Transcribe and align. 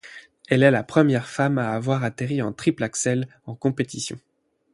Elle 0.47 0.63
est 0.63 0.71
la 0.71 0.81
première 0.81 1.27
femme 1.27 1.59
à 1.59 1.73
avoir 1.73 2.03
atterri 2.03 2.41
un 2.41 2.51
triple 2.53 2.83
Axel 2.83 3.27
en 3.45 3.53
compétition. 3.53 4.17